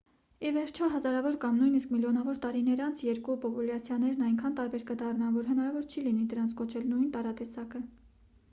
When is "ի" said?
0.49-0.51